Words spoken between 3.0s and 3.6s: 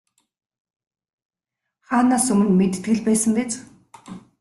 байсан биз.